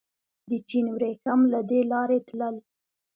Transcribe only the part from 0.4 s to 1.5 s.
د چین وریښم